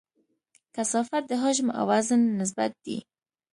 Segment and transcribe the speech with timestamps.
[0.75, 2.97] کثافت د حجم او وزن نسبت دی.